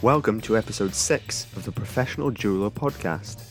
Welcome 0.00 0.40
to 0.42 0.56
episode 0.56 0.94
6 0.94 1.48
of 1.56 1.64
the 1.64 1.72
Professional 1.72 2.30
Jeweler 2.30 2.70
podcast. 2.70 3.42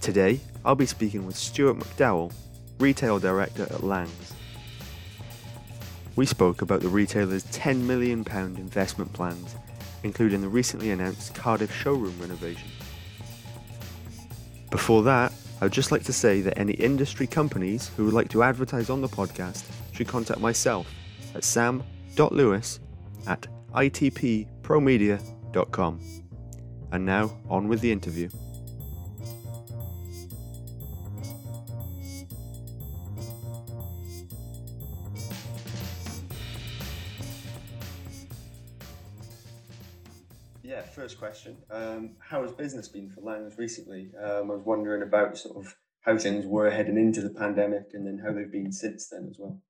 Today, 0.00 0.38
I'll 0.64 0.76
be 0.76 0.86
speaking 0.86 1.26
with 1.26 1.34
Stuart 1.34 1.80
McDowell, 1.80 2.32
Retail 2.78 3.18
Director 3.18 3.64
at 3.64 3.82
Laings. 3.82 4.32
We 6.14 6.26
spoke 6.26 6.62
about 6.62 6.82
the 6.82 6.88
retailer's 6.88 7.42
£10 7.46 7.78
million 7.78 8.24
investment 8.56 9.12
plans, 9.12 9.56
including 10.04 10.42
the 10.42 10.48
recently 10.48 10.92
announced 10.92 11.34
Cardiff 11.34 11.74
showroom 11.74 12.16
renovation. 12.20 12.68
Before 14.70 15.02
that, 15.02 15.32
I'd 15.60 15.72
just 15.72 15.90
like 15.90 16.04
to 16.04 16.12
say 16.12 16.40
that 16.40 16.56
any 16.56 16.74
industry 16.74 17.26
companies 17.26 17.88
who 17.96 18.04
would 18.04 18.14
like 18.14 18.28
to 18.28 18.44
advertise 18.44 18.90
on 18.90 19.00
the 19.00 19.08
podcast 19.08 19.64
should 19.90 20.06
contact 20.06 20.38
myself 20.38 20.86
at 21.34 21.42
sam.lewis 21.42 22.78
at 23.26 23.48
itppromedia.com. 23.74 25.39
And 26.92 27.06
now, 27.06 27.30
on 27.48 27.68
with 27.68 27.80
the 27.80 27.92
interview. 27.92 28.28
Yeah, 40.62 40.82
first 40.82 41.18
question. 41.18 41.56
Um, 41.70 42.16
how 42.20 42.42
has 42.42 42.52
business 42.52 42.88
been 42.88 43.10
for 43.10 43.22
Laings 43.22 43.58
recently? 43.58 44.12
Um, 44.22 44.50
I 44.50 44.54
was 44.54 44.62
wondering 44.64 45.02
about 45.02 45.36
sort 45.36 45.56
of 45.56 45.74
how 46.02 46.16
things 46.16 46.46
were 46.46 46.70
heading 46.70 46.96
into 46.96 47.20
the 47.20 47.30
pandemic 47.30 47.90
and 47.92 48.06
then 48.06 48.22
how 48.24 48.32
they've 48.32 48.50
been 48.50 48.72
since 48.72 49.08
then 49.08 49.26
as 49.28 49.36
well. 49.38 49.60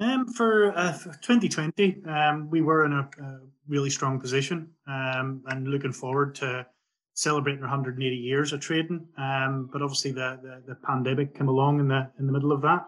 Um, 0.00 0.32
for, 0.32 0.76
uh, 0.78 0.92
for 0.92 1.10
2020, 1.10 2.04
um, 2.06 2.48
we 2.50 2.60
were 2.60 2.84
in 2.84 2.92
a, 2.92 3.08
a 3.22 3.40
really 3.66 3.90
strong 3.90 4.20
position 4.20 4.70
um, 4.86 5.42
and 5.46 5.66
looking 5.66 5.92
forward 5.92 6.36
to 6.36 6.66
celebrating 7.14 7.62
180 7.62 8.14
years 8.14 8.52
of 8.52 8.60
trading. 8.60 9.08
Um, 9.18 9.68
but 9.72 9.82
obviously, 9.82 10.12
the, 10.12 10.38
the, 10.40 10.62
the 10.68 10.74
pandemic 10.86 11.36
came 11.36 11.48
along 11.48 11.80
in 11.80 11.88
the 11.88 12.08
in 12.18 12.26
the 12.26 12.32
middle 12.32 12.52
of 12.52 12.62
that. 12.62 12.84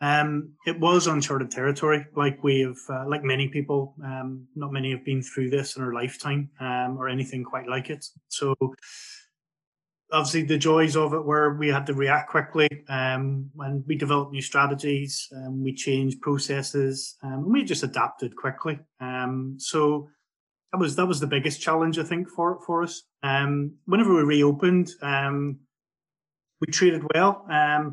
Um, 0.00 0.52
it 0.66 0.78
was 0.78 1.08
uncharted 1.08 1.50
territory. 1.50 2.06
Like 2.14 2.44
we 2.44 2.60
have, 2.60 2.76
uh, 2.88 3.08
like 3.08 3.24
many 3.24 3.48
people, 3.48 3.94
um, 4.04 4.46
not 4.54 4.72
many 4.72 4.92
have 4.92 5.04
been 5.04 5.22
through 5.22 5.50
this 5.50 5.76
in 5.76 5.82
our 5.82 5.94
lifetime 5.94 6.50
or 6.60 7.08
anything 7.08 7.42
quite 7.42 7.66
like 7.66 7.90
it. 7.90 8.04
So 8.28 8.54
obviously 10.12 10.42
the 10.42 10.58
joys 10.58 10.96
of 10.96 11.12
it 11.14 11.24
were 11.24 11.56
we 11.56 11.68
had 11.68 11.86
to 11.86 11.94
react 11.94 12.30
quickly 12.30 12.68
um, 12.88 13.50
and 13.60 13.84
we 13.86 13.96
developed 13.96 14.32
new 14.32 14.42
strategies 14.42 15.28
um, 15.36 15.62
we 15.62 15.74
changed 15.74 16.20
processes 16.20 17.16
um, 17.22 17.32
and 17.32 17.52
we 17.52 17.64
just 17.64 17.82
adapted 17.82 18.36
quickly. 18.36 18.78
Um, 19.00 19.56
so 19.58 20.08
that 20.72 20.78
was 20.78 20.96
that 20.96 21.06
was 21.06 21.20
the 21.20 21.26
biggest 21.26 21.60
challenge 21.60 21.98
i 21.98 22.02
think 22.02 22.28
for 22.28 22.60
for 22.66 22.82
us. 22.82 23.02
Um, 23.22 23.74
whenever 23.86 24.14
we 24.14 24.22
reopened 24.22 24.90
we 26.60 26.72
traded 26.72 27.02
well. 27.14 27.46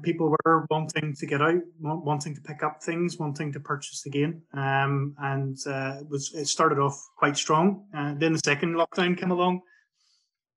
People 0.04 0.34
were 0.46 0.66
wanting 0.70 1.14
to 1.16 1.26
get 1.26 1.42
out 1.42 1.62
wanting 1.80 2.34
to 2.34 2.42
pick 2.42 2.64
up 2.64 2.82
things 2.82 3.18
wanting 3.18 3.52
to 3.52 3.60
purchase 3.60 4.06
again. 4.06 4.42
And 4.54 5.58
uh, 5.68 5.98
it 6.00 6.10
was 6.10 6.34
it 6.34 6.48
started 6.48 6.80
off 6.80 6.98
quite 7.18 7.36
strong. 7.36 7.86
Uh, 7.94 8.14
then 8.18 8.32
the 8.32 8.40
second 8.40 8.76
lockdown 8.76 9.18
came 9.18 9.32
along 9.32 9.62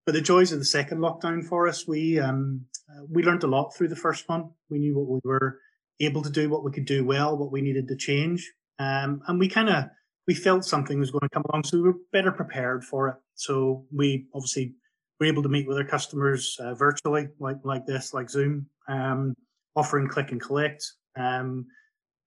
but 0.06 0.14
the 0.14 0.20
joys 0.20 0.52
of 0.52 0.60
the 0.60 0.64
second 0.64 0.98
lockdown 0.98 1.44
for 1.44 1.66
us, 1.66 1.86
we 1.86 2.18
um, 2.18 2.64
uh, 2.88 3.02
we 3.10 3.24
learned 3.24 3.42
a 3.42 3.48
lot 3.48 3.74
through 3.74 3.88
the 3.88 3.96
first 3.96 4.28
one. 4.28 4.50
We 4.70 4.78
knew 4.78 4.96
what 4.96 5.08
we 5.08 5.20
were 5.24 5.58
able 6.00 6.22
to 6.22 6.30
do, 6.30 6.48
what 6.48 6.64
we 6.64 6.70
could 6.70 6.84
do 6.84 7.04
well, 7.04 7.36
what 7.36 7.50
we 7.50 7.60
needed 7.60 7.88
to 7.88 7.96
change, 7.96 8.52
um, 8.78 9.20
and 9.26 9.38
we 9.40 9.48
kind 9.48 9.68
of 9.68 9.84
we 10.28 10.34
felt 10.34 10.64
something 10.64 10.98
was 10.98 11.10
going 11.10 11.22
to 11.22 11.28
come 11.28 11.42
along, 11.50 11.64
so 11.64 11.76
we 11.76 11.82
were 11.82 11.96
better 12.12 12.32
prepared 12.32 12.84
for 12.84 13.08
it. 13.08 13.16
So 13.34 13.84
we 13.92 14.26
obviously 14.32 14.74
were 15.18 15.26
able 15.26 15.42
to 15.42 15.48
meet 15.48 15.66
with 15.66 15.76
our 15.76 15.84
customers 15.84 16.56
uh, 16.60 16.74
virtually, 16.74 17.26
like 17.40 17.58
like 17.64 17.84
this, 17.84 18.14
like 18.14 18.30
Zoom, 18.30 18.66
um, 18.88 19.34
offering 19.74 20.08
click 20.08 20.30
and 20.30 20.40
collect, 20.40 20.84
um, 21.16 21.66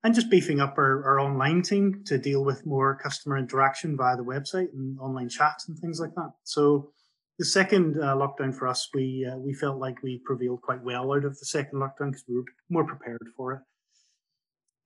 and 0.03 0.13
just 0.13 0.29
beefing 0.29 0.59
up 0.59 0.75
our, 0.77 1.03
our 1.05 1.19
online 1.21 1.61
team 1.61 2.03
to 2.07 2.17
deal 2.17 2.43
with 2.43 2.65
more 2.65 2.97
customer 2.97 3.37
interaction 3.37 3.95
via 3.95 4.17
the 4.17 4.23
website 4.23 4.67
and 4.73 4.99
online 4.99 5.29
chats 5.29 5.69
and 5.69 5.77
things 5.79 5.99
like 6.01 6.13
that. 6.15 6.31
So 6.43 6.91
the 7.39 7.45
second 7.45 7.95
uh, 7.97 8.15
lockdown 8.15 8.53
for 8.53 8.67
us, 8.67 8.89
we 8.93 9.25
uh, 9.25 9.37
we 9.37 9.53
felt 9.53 9.79
like 9.79 10.03
we 10.03 10.21
prevailed 10.25 10.61
quite 10.61 10.83
well 10.83 11.13
out 11.13 11.23
of 11.23 11.39
the 11.39 11.45
second 11.45 11.79
lockdown 11.79 12.11
because 12.11 12.25
we 12.27 12.35
were 12.35 12.43
more 12.69 12.83
prepared 12.83 13.25
for 13.35 13.53
it. 13.53 13.61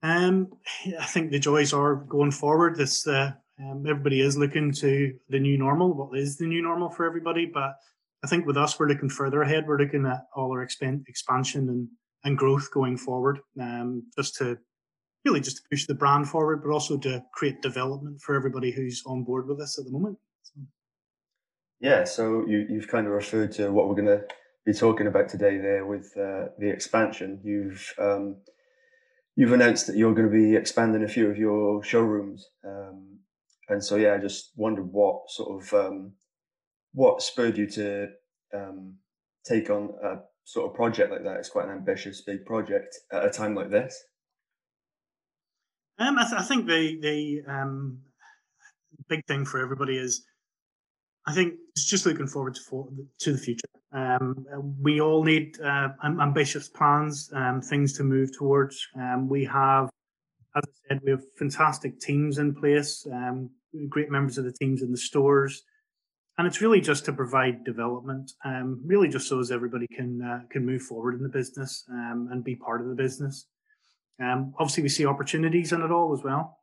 Um, 0.04 0.52
I 1.00 1.04
think 1.04 1.30
the 1.30 1.40
joys 1.40 1.72
are 1.72 1.96
going 1.96 2.30
forward. 2.30 2.76
This 2.76 3.06
uh, 3.06 3.32
um, 3.60 3.84
everybody 3.86 4.20
is 4.20 4.36
looking 4.36 4.72
to 4.74 5.12
the 5.28 5.40
new 5.40 5.58
normal. 5.58 5.92
What 5.92 6.16
is 6.16 6.36
the 6.36 6.46
new 6.46 6.62
normal 6.62 6.90
for 6.90 7.04
everybody? 7.04 7.44
But 7.52 7.72
I 8.22 8.28
think 8.28 8.46
with 8.46 8.56
us, 8.56 8.78
we're 8.78 8.88
looking 8.88 9.10
further 9.10 9.42
ahead. 9.42 9.66
We're 9.66 9.78
looking 9.78 10.06
at 10.06 10.24
all 10.34 10.52
our 10.52 10.64
expan- 10.64 11.06
expansion 11.08 11.68
and 11.68 11.88
and 12.22 12.38
growth 12.38 12.70
going 12.70 12.96
forward, 12.96 13.40
um, 13.60 14.04
just 14.16 14.36
to 14.36 14.56
really 15.24 15.40
just 15.40 15.56
to 15.56 15.62
push 15.70 15.86
the 15.86 15.94
brand 15.94 16.28
forward, 16.28 16.62
but 16.62 16.72
also 16.72 16.96
to 16.98 17.20
create 17.32 17.62
development 17.62 18.20
for 18.22 18.36
everybody 18.36 18.70
who's 18.70 19.02
on 19.06 19.24
board 19.24 19.48
with 19.48 19.60
us 19.60 19.76
at 19.76 19.84
the 19.84 19.90
moment. 19.90 20.16
Yeah, 21.84 22.04
so 22.04 22.46
you, 22.46 22.66
you've 22.70 22.88
kind 22.88 23.06
of 23.06 23.12
referred 23.12 23.52
to 23.52 23.70
what 23.70 23.90
we're 23.90 23.94
going 23.94 24.06
to 24.06 24.24
be 24.64 24.72
talking 24.72 25.06
about 25.06 25.28
today 25.28 25.58
there 25.58 25.84
with 25.84 26.16
uh, 26.16 26.46
the 26.58 26.70
expansion. 26.70 27.42
You've 27.44 27.92
um, 27.98 28.36
you've 29.36 29.52
announced 29.52 29.88
that 29.88 29.96
you're 29.98 30.14
going 30.14 30.30
to 30.30 30.32
be 30.32 30.56
expanding 30.56 31.04
a 31.04 31.08
few 31.08 31.28
of 31.28 31.36
your 31.36 31.84
showrooms, 31.84 32.48
um, 32.66 33.18
and 33.68 33.84
so 33.84 33.96
yeah, 33.96 34.14
I 34.14 34.18
just 34.18 34.52
wondered 34.56 34.90
what 34.90 35.28
sort 35.28 35.62
of 35.62 35.74
um, 35.74 36.12
what 36.94 37.20
spurred 37.20 37.58
you 37.58 37.68
to 37.72 38.08
um, 38.54 38.94
take 39.44 39.68
on 39.68 39.90
a 40.02 40.20
sort 40.44 40.70
of 40.70 40.74
project 40.74 41.10
like 41.10 41.24
that. 41.24 41.36
It's 41.36 41.50
quite 41.50 41.66
an 41.66 41.72
ambitious, 41.72 42.22
big 42.22 42.46
project 42.46 42.96
at 43.12 43.26
a 43.26 43.30
time 43.30 43.54
like 43.54 43.68
this. 43.68 44.02
Um, 45.98 46.18
I, 46.18 46.24
th- 46.24 46.40
I 46.40 46.44
think 46.44 46.66
the 46.66 46.98
the 47.02 47.42
um, 47.46 47.98
big 49.06 49.26
thing 49.26 49.44
for 49.44 49.60
everybody 49.60 49.98
is 49.98 50.24
I 51.26 51.32
think 51.32 51.54
it's 51.70 51.86
just 51.86 52.06
looking 52.06 52.26
forward 52.26 52.54
to, 52.54 52.60
for, 52.60 52.88
to 53.20 53.32
the 53.32 53.38
future. 53.38 53.66
Um, 53.92 54.44
we 54.80 55.00
all 55.00 55.22
need 55.22 55.58
uh, 55.60 55.88
ambitious 56.02 56.68
plans, 56.68 57.30
um, 57.34 57.60
things 57.60 57.92
to 57.94 58.02
move 58.02 58.36
towards. 58.36 58.86
Um, 58.96 59.28
we 59.28 59.44
have, 59.44 59.88
as 60.56 60.64
I 60.66 60.88
said, 60.88 61.00
we 61.04 61.12
have 61.12 61.22
fantastic 61.38 62.00
teams 62.00 62.38
in 62.38 62.54
place, 62.54 63.06
um, 63.10 63.50
great 63.88 64.10
members 64.10 64.36
of 64.36 64.44
the 64.44 64.52
teams 64.52 64.82
in 64.82 64.90
the 64.90 64.98
stores, 64.98 65.62
and 66.36 66.46
it's 66.46 66.60
really 66.60 66.80
just 66.80 67.04
to 67.04 67.12
provide 67.12 67.64
development, 67.64 68.32
um, 68.44 68.82
really 68.84 69.08
just 69.08 69.28
so 69.28 69.38
as 69.38 69.52
everybody 69.52 69.86
can 69.86 70.20
uh, 70.20 70.40
can 70.50 70.66
move 70.66 70.82
forward 70.82 71.14
in 71.14 71.22
the 71.22 71.28
business 71.28 71.84
and 71.88 72.42
be 72.42 72.56
part 72.56 72.80
of 72.80 72.88
the 72.88 72.94
business. 72.94 73.46
obviously, 74.20 74.82
we 74.82 74.88
see 74.88 75.06
opportunities 75.06 75.72
in 75.72 75.80
it 75.82 75.92
all 75.92 76.12
as 76.12 76.24
well, 76.24 76.58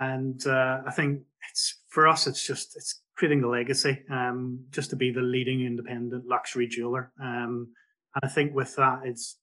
and 0.00 0.46
uh, 0.46 0.80
I 0.86 0.90
think 0.90 1.20
it's 1.50 1.79
for 1.90 2.08
us. 2.08 2.26
It's 2.26 2.44
just 2.44 2.76
it's 2.76 3.02
creating 3.16 3.42
the 3.42 3.48
legacy, 3.48 4.02
um, 4.10 4.64
just 4.70 4.90
to 4.90 4.96
be 4.96 5.12
the 5.12 5.20
leading 5.20 5.60
independent 5.60 6.26
luxury 6.26 6.66
jeweler. 6.66 7.12
Um, 7.22 7.68
and 8.14 8.22
I 8.24 8.28
think 8.28 8.54
with 8.54 8.74
that, 8.76 9.00
it's 9.04 9.38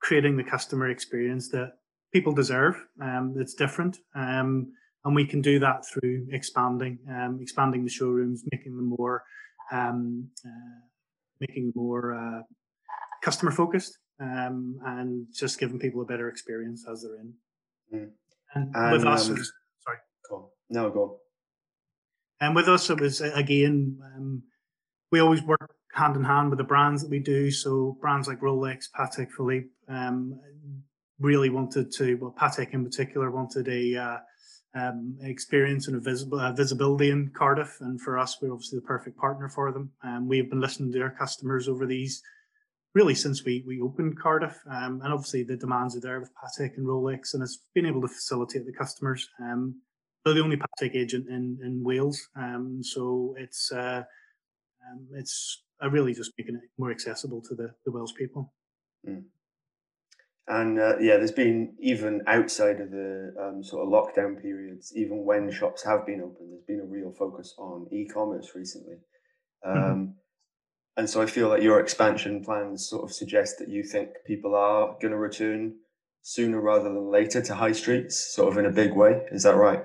creating 0.00 0.36
the 0.36 0.44
customer 0.44 0.88
experience 0.88 1.48
that 1.50 1.74
people 2.12 2.32
deserve. 2.32 2.76
Um, 3.00 3.34
that's 3.36 3.54
different, 3.54 3.98
um, 4.16 4.72
and 5.04 5.14
we 5.14 5.26
can 5.26 5.40
do 5.40 5.58
that 5.60 5.84
through 5.86 6.26
expanding, 6.32 6.98
um, 7.08 7.38
expanding 7.40 7.84
the 7.84 7.90
showrooms, 7.90 8.42
making 8.50 8.76
them 8.76 8.92
more, 8.98 9.22
um, 9.70 10.28
uh, 10.44 10.80
making 11.40 11.66
them 11.66 11.72
more 11.76 12.14
uh, 12.14 12.42
customer 13.22 13.52
focused, 13.52 13.96
and 14.18 15.26
just 15.32 15.58
giving 15.58 15.78
people 15.78 16.02
a 16.02 16.04
better 16.04 16.28
experience 16.28 16.84
as 16.90 17.02
they're 17.02 17.20
in. 17.20 17.32
Mm. 17.94 18.10
And, 18.54 18.74
and, 18.74 18.92
with 18.92 19.06
us, 19.06 19.26
sorry, 19.26 19.98
cool. 20.28 20.52
No, 20.68 20.90
go. 20.90 21.20
And 22.40 22.54
with 22.54 22.68
us, 22.68 22.88
it 22.90 23.00
was 23.00 23.20
again, 23.20 23.98
um, 24.16 24.42
we 25.12 25.20
always 25.20 25.42
work 25.42 25.74
hand 25.92 26.16
in 26.16 26.24
hand 26.24 26.50
with 26.50 26.58
the 26.58 26.64
brands 26.64 27.02
that 27.02 27.10
we 27.10 27.18
do. 27.18 27.50
So 27.50 27.96
brands 28.00 28.28
like 28.28 28.40
Rolex, 28.40 28.86
Patek 28.96 29.30
Philippe, 29.32 29.68
um, 29.88 30.38
really 31.18 31.50
wanted 31.50 31.92
to, 31.92 32.14
well, 32.14 32.34
Patek 32.38 32.72
in 32.72 32.84
particular 32.84 33.30
wanted 33.30 33.68
a 33.68 33.96
uh, 33.96 34.16
um, 34.74 35.18
experience 35.22 35.88
and 35.88 35.96
a 35.96 36.00
visible, 36.00 36.40
uh, 36.40 36.52
visibility 36.52 37.10
in 37.10 37.30
Cardiff. 37.36 37.76
And 37.80 38.00
for 38.00 38.18
us, 38.18 38.38
we're 38.40 38.52
obviously 38.52 38.78
the 38.78 38.86
perfect 38.86 39.18
partner 39.18 39.48
for 39.48 39.72
them. 39.72 39.90
Um, 40.02 40.28
we 40.28 40.38
have 40.38 40.48
been 40.48 40.60
listening 40.60 40.92
to 40.92 41.02
our 41.02 41.10
customers 41.10 41.68
over 41.68 41.86
these 41.86 42.22
really 42.94 43.14
since 43.14 43.44
we, 43.44 43.62
we 43.66 43.80
opened 43.80 44.18
Cardiff. 44.18 44.58
Um, 44.68 45.00
and 45.02 45.12
obviously 45.12 45.42
the 45.42 45.56
demands 45.56 45.96
are 45.96 46.00
there 46.00 46.20
with 46.20 46.30
Patek 46.34 46.76
and 46.76 46.86
Rolex, 46.86 47.34
and 47.34 47.42
it's 47.42 47.64
been 47.74 47.86
able 47.86 48.00
to 48.00 48.08
facilitate 48.08 48.66
the 48.66 48.72
customers. 48.72 49.28
Um, 49.40 49.80
they're 50.24 50.34
the 50.34 50.42
only 50.42 50.56
Patek 50.56 50.94
agent 50.94 51.28
in 51.28 51.58
in 51.64 51.82
Wales. 51.82 52.28
Um, 52.36 52.80
so 52.82 53.34
it's 53.38 53.72
uh, 53.72 54.02
um, 54.90 55.06
it's 55.14 55.62
uh, 55.82 55.90
really 55.90 56.14
just 56.14 56.32
making 56.38 56.56
it 56.56 56.70
more 56.78 56.90
accessible 56.90 57.42
to 57.42 57.54
the 57.54 57.74
the 57.84 57.92
Welsh 57.92 58.14
people. 58.14 58.52
Mm. 59.08 59.24
And 60.48 60.80
uh, 60.80 60.98
yeah, 60.98 61.16
there's 61.16 61.30
been 61.30 61.74
even 61.78 62.22
outside 62.26 62.80
of 62.80 62.90
the 62.90 63.32
um, 63.40 63.62
sort 63.62 63.86
of 63.86 63.92
lockdown 63.92 64.40
periods, 64.42 64.92
even 64.96 65.24
when 65.24 65.50
shops 65.50 65.84
have 65.84 66.04
been 66.04 66.20
open, 66.20 66.50
there's 66.50 66.64
been 66.64 66.80
a 66.80 66.90
real 66.90 67.12
focus 67.12 67.54
on 67.56 67.86
e-commerce 67.92 68.50
recently. 68.56 68.96
Mm-hmm. 69.64 69.78
Um, 69.78 69.84
mm-hmm. 69.84 70.10
And 70.96 71.08
so 71.08 71.22
I 71.22 71.26
feel 71.26 71.48
like 71.48 71.62
your 71.62 71.78
expansion 71.78 72.44
plans 72.44 72.88
sort 72.88 73.04
of 73.04 73.12
suggest 73.12 73.58
that 73.60 73.68
you 73.68 73.84
think 73.84 74.10
people 74.26 74.56
are 74.56 74.96
going 75.00 75.12
to 75.12 75.18
return 75.18 75.76
sooner 76.22 76.60
rather 76.60 76.84
than 76.84 77.10
later 77.10 77.40
to 77.42 77.54
high 77.54 77.72
streets, 77.72 78.34
sort 78.34 78.52
of 78.52 78.58
in 78.58 78.66
a 78.66 78.70
big 78.72 78.94
way. 78.94 79.22
Is 79.32 79.42
that 79.44 79.56
right? 79.56 79.82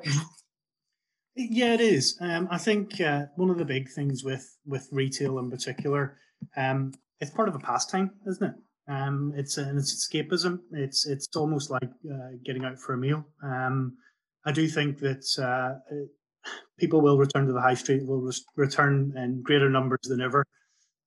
Yeah, 1.38 1.74
it 1.74 1.82
is. 1.82 2.18
Um, 2.22 2.48
I 2.50 2.58
think 2.58 3.02
uh, 3.02 3.26
one 3.36 3.50
of 3.50 3.58
the 3.58 3.66
big 3.66 3.90
things 3.90 4.24
with 4.24 4.58
with 4.66 4.88
retail 4.92 5.38
in 5.40 5.52
particular, 5.52 6.18
um, 6.56 6.94
it's 7.20 7.32
part 7.32 7.50
of 7.50 7.56
a 7.56 7.60
pastime, 7.60 8.12
isn't 8.26 8.48
it? 8.52 8.56
Um, 8.88 9.34
it's 9.36 9.58
and 9.58 9.78
it's 9.78 9.94
escapism. 9.94 10.60
It's 10.72 11.06
it's 11.06 11.28
almost 11.36 11.70
like 11.70 11.90
uh, 12.10 12.38
getting 12.46 12.64
out 12.64 12.80
for 12.80 12.94
a 12.94 12.98
meal. 12.98 13.26
Um, 13.44 13.98
I 14.46 14.52
do 14.52 14.68
think 14.68 15.00
that 15.00 15.26
uh, 15.38 15.96
people 16.80 17.02
will 17.02 17.18
return 17.18 17.48
to 17.48 17.54
the 17.54 17.62
high 17.62 17.74
street, 17.74 18.06
will 18.06 18.22
re- 18.22 18.46
return 18.56 19.14
in 19.18 19.42
greater 19.42 19.70
numbers 19.70 20.02
than 20.04 20.22
ever. 20.22 20.46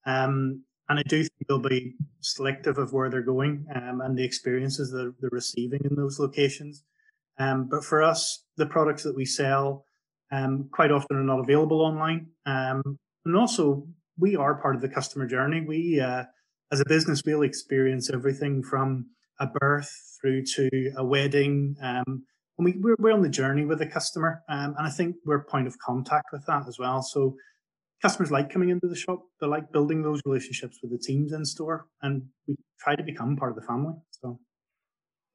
Um, 0.05 0.65
and 0.89 0.99
I 0.99 1.03
do 1.03 1.19
think 1.23 1.33
they'll 1.49 1.59
be 1.59 1.95
selective 2.21 2.79
of 2.79 2.93
where 2.93 3.11
they're 3.11 3.23
going 3.23 3.67
um, 3.75 4.01
and 4.01 4.17
the 4.17 4.25
experiences 4.25 4.91
that 4.91 5.15
they're 5.21 5.31
receiving 5.33 5.81
in 5.85 5.97
those 5.97 6.19
locations. 6.19 6.83
Um, 7.39 7.69
but 7.71 7.85
for 7.85 8.03
us, 8.03 8.45
the 8.57 8.67
products 8.67 9.03
that 9.05 9.15
we 9.15 9.25
sell 9.25 9.85
um, 10.33 10.69
quite 10.73 10.91
often 10.91 11.17
are 11.17 11.25
not 11.25 11.41
available 11.41 11.81
online. 11.81 12.29
Um, 12.47 12.99
and 13.25 13.37
also, 13.37 13.87
we 14.19 14.35
are 14.35 14.61
part 14.61 14.75
of 14.75 14.83
the 14.83 14.89
customer 14.89 15.27
journey. 15.27 15.65
We, 15.67 16.01
uh, 16.01 16.25
as 16.73 16.81
a 16.81 16.85
business, 16.89 17.23
we'll 17.25 17.43
experience 17.43 18.11
everything 18.13 18.63
from 18.63 19.07
a 19.39 19.47
birth 19.47 19.91
through 20.21 20.45
to 20.57 20.93
a 20.97 21.05
wedding. 21.05 21.77
Um, 21.83 22.25
and 22.59 22.65
we, 22.65 22.75
we're, 22.79 22.97
we're 22.99 23.13
on 23.13 23.23
the 23.23 23.29
journey 23.29 23.65
with 23.65 23.79
the 23.79 23.87
customer. 23.87 24.43
Um, 24.49 24.75
and 24.77 24.87
I 24.87 24.91
think 24.91 25.17
we're 25.25 25.45
point 25.45 25.69
of 25.69 25.79
contact 25.79 26.27
with 26.33 26.45
that 26.47 26.67
as 26.67 26.79
well. 26.79 27.03
So 27.03 27.37
customers 28.03 28.31
like 28.31 28.51
coming 28.51 28.71
into 28.71 28.87
the 28.87 28.97
shop. 28.97 29.23
They 29.41 29.47
like 29.47 29.73
building 29.73 30.03
those 30.03 30.21
relationships 30.25 30.79
with 30.83 30.93
the 30.93 30.99
teams 30.99 31.33
in 31.33 31.45
store, 31.45 31.87
and 32.03 32.23
we 32.47 32.57
try 32.81 32.97
to 32.97 33.03
become 33.03 33.37
part 33.37 33.51
of 33.51 33.57
the 33.57 33.67
family. 33.67 33.95
So, 34.11 34.39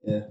yeah, 0.04 0.22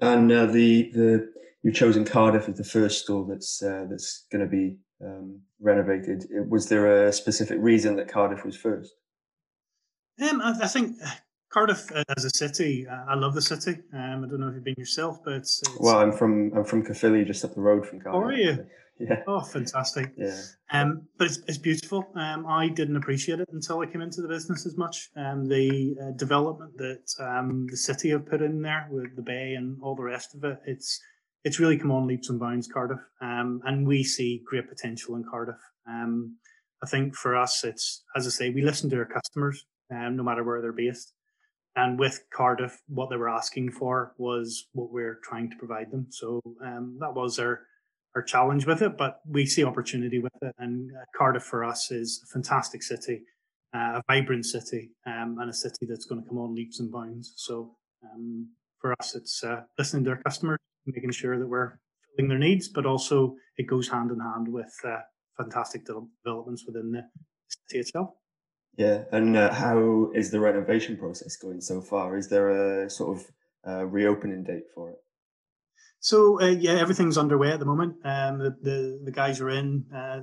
and 0.00 0.30
uh, 0.30 0.46
the 0.46 0.90
the 0.92 1.32
you've 1.62 1.74
chosen 1.74 2.04
Cardiff 2.04 2.48
as 2.48 2.56
the 2.56 2.64
first 2.64 3.02
store 3.02 3.26
that's 3.28 3.62
uh, 3.62 3.86
that's 3.90 4.26
going 4.30 4.44
to 4.44 4.50
be 4.50 4.78
um, 5.04 5.40
renovated. 5.60 6.24
Was 6.48 6.68
there 6.68 7.06
a 7.06 7.12
specific 7.12 7.58
reason 7.60 7.96
that 7.96 8.08
Cardiff 8.08 8.44
was 8.44 8.56
first? 8.56 8.92
Um, 10.20 10.40
I, 10.40 10.54
I 10.62 10.66
think 10.66 10.96
uh, 11.04 11.10
Cardiff 11.50 11.90
uh, 11.94 12.04
as 12.16 12.24
a 12.24 12.30
city, 12.30 12.86
uh, 12.88 13.04
I 13.08 13.14
love 13.14 13.34
the 13.34 13.42
city. 13.42 13.78
Um, 13.92 14.24
I 14.24 14.28
don't 14.28 14.40
know 14.40 14.48
if 14.48 14.54
you've 14.54 14.64
been 14.64 14.74
yourself, 14.76 15.20
but 15.24 15.34
it's, 15.34 15.62
it's... 15.62 15.78
well, 15.78 15.98
I'm 15.98 16.12
from 16.12 16.52
I'm 16.56 16.64
from 16.64 16.84
Caerphilly, 16.84 17.24
just 17.24 17.44
up 17.44 17.54
the 17.54 17.60
road 17.60 17.86
from 17.86 18.00
Cardiff. 18.00 18.20
Oh, 18.20 18.26
are 18.26 18.32
you? 18.32 18.66
Yeah. 18.98 19.22
Oh, 19.26 19.40
fantastic. 19.40 20.12
Yeah. 20.16 20.40
Um, 20.70 21.06
but 21.18 21.28
it's, 21.28 21.38
it's 21.46 21.58
beautiful. 21.58 22.08
Um, 22.14 22.46
I 22.46 22.68
didn't 22.68 22.96
appreciate 22.96 23.40
it 23.40 23.48
until 23.52 23.80
I 23.80 23.86
came 23.86 24.00
into 24.00 24.22
the 24.22 24.28
business 24.28 24.66
as 24.66 24.76
much. 24.76 25.10
Um, 25.16 25.46
the 25.48 25.96
uh, 26.02 26.10
development 26.16 26.76
that 26.78 27.14
um, 27.20 27.66
the 27.70 27.76
city 27.76 28.10
have 28.10 28.26
put 28.26 28.42
in 28.42 28.60
there 28.62 28.88
with 28.90 29.14
the 29.16 29.22
bay 29.22 29.54
and 29.54 29.78
all 29.82 29.94
the 29.94 30.02
rest 30.02 30.34
of 30.34 30.44
it, 30.44 30.58
it's 30.66 31.00
it's 31.44 31.60
really 31.60 31.78
come 31.78 31.92
on 31.92 32.06
leaps 32.06 32.30
and 32.30 32.40
bounds, 32.40 32.66
Cardiff. 32.66 33.00
Um, 33.22 33.60
and 33.64 33.86
we 33.86 34.02
see 34.02 34.42
great 34.44 34.68
potential 34.68 35.14
in 35.14 35.24
Cardiff. 35.30 35.60
Um, 35.88 36.36
I 36.82 36.86
think 36.86 37.14
for 37.14 37.36
us, 37.36 37.64
it's 37.64 38.04
as 38.16 38.26
I 38.26 38.30
say, 38.30 38.50
we 38.50 38.62
listen 38.62 38.90
to 38.90 38.96
our 38.96 39.04
customers, 39.04 39.64
um, 39.92 40.16
no 40.16 40.22
matter 40.22 40.44
where 40.44 40.60
they're 40.60 40.72
based. 40.72 41.12
And 41.76 41.96
with 41.98 42.24
Cardiff, 42.34 42.80
what 42.88 43.08
they 43.08 43.16
were 43.16 43.28
asking 43.28 43.70
for 43.70 44.12
was 44.18 44.66
what 44.72 44.90
we're 44.90 45.20
trying 45.22 45.48
to 45.50 45.56
provide 45.56 45.92
them. 45.92 46.06
So 46.10 46.40
um, 46.64 46.98
that 47.00 47.14
was 47.14 47.38
our 47.38 47.60
our 48.14 48.22
challenge 48.22 48.66
with 48.66 48.82
it, 48.82 48.96
but 48.96 49.20
we 49.28 49.46
see 49.46 49.64
opportunity 49.64 50.18
with 50.18 50.32
it. 50.42 50.54
And 50.58 50.90
uh, 50.92 51.04
Cardiff 51.16 51.42
for 51.42 51.64
us 51.64 51.90
is 51.90 52.22
a 52.24 52.32
fantastic 52.32 52.82
city, 52.82 53.22
uh, 53.74 54.00
a 54.00 54.02
vibrant 54.08 54.46
city, 54.46 54.90
um, 55.06 55.36
and 55.40 55.50
a 55.50 55.54
city 55.54 55.86
that's 55.88 56.06
going 56.06 56.22
to 56.22 56.28
come 56.28 56.38
on 56.38 56.54
leaps 56.54 56.80
and 56.80 56.90
bounds. 56.90 57.34
So 57.36 57.76
um, 58.04 58.48
for 58.80 58.94
us, 59.00 59.14
it's 59.14 59.42
uh, 59.44 59.62
listening 59.78 60.04
to 60.04 60.10
our 60.10 60.22
customers, 60.22 60.58
making 60.86 61.12
sure 61.12 61.38
that 61.38 61.46
we're 61.46 61.78
filling 62.16 62.28
their 62.28 62.38
needs, 62.38 62.68
but 62.68 62.86
also 62.86 63.36
it 63.56 63.66
goes 63.66 63.88
hand 63.88 64.10
in 64.10 64.20
hand 64.20 64.48
with 64.48 64.72
uh, 64.84 64.98
fantastic 65.36 65.82
developments 65.86 66.64
within 66.66 66.92
the 66.92 67.02
city 67.48 67.80
itself. 67.80 68.10
Yeah, 68.76 69.02
and 69.10 69.36
uh, 69.36 69.52
how 69.52 70.12
is 70.14 70.30
the 70.30 70.38
renovation 70.38 70.96
process 70.96 71.36
going 71.36 71.60
so 71.60 71.80
far? 71.80 72.16
Is 72.16 72.28
there 72.28 72.84
a 72.84 72.90
sort 72.90 73.18
of 73.18 73.26
uh, 73.66 73.84
reopening 73.86 74.44
date 74.44 74.64
for 74.74 74.90
it? 74.90 74.98
So 76.00 76.40
uh, 76.40 76.46
yeah, 76.46 76.72
everything's 76.72 77.18
underway 77.18 77.50
at 77.50 77.60
the 77.60 77.66
moment. 77.66 77.96
Um, 78.04 78.38
the, 78.38 78.56
the, 78.62 79.00
the 79.04 79.12
guys 79.12 79.40
are 79.40 79.50
in, 79.50 79.84
uh, 79.94 80.20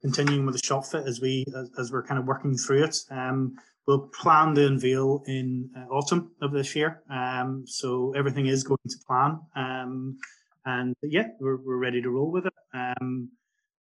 continuing 0.00 0.46
with 0.46 0.54
the 0.54 0.64
shop 0.64 0.86
fit 0.86 1.06
as 1.06 1.20
we 1.20 1.44
as, 1.56 1.70
as 1.78 1.92
we're 1.92 2.04
kind 2.04 2.20
of 2.20 2.26
working 2.26 2.56
through 2.56 2.84
it. 2.84 2.96
Um, 3.10 3.56
we'll 3.86 4.08
plan 4.08 4.54
the 4.54 4.66
unveil 4.66 5.22
in 5.26 5.70
uh, 5.76 5.92
autumn 5.92 6.30
of 6.40 6.52
this 6.52 6.76
year. 6.76 7.02
Um, 7.10 7.64
so 7.66 8.12
everything 8.16 8.46
is 8.46 8.62
going 8.62 8.78
to 8.88 8.96
plan. 9.06 9.40
Um, 9.56 10.18
and 10.64 10.94
yeah, 11.02 11.28
we're 11.40 11.56
we're 11.56 11.78
ready 11.78 12.02
to 12.02 12.10
roll 12.10 12.30
with 12.30 12.46
it. 12.46 12.52
Um, 12.74 13.30